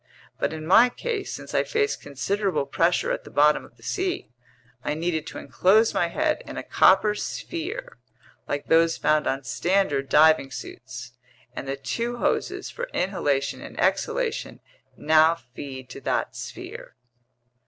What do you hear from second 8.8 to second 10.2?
found on standard